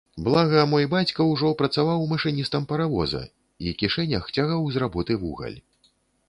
[0.25, 3.21] Блага, мой бацька ўжо працаваў машыністам паравоза
[3.67, 5.57] і кішэнях цягаў з работы вугаль.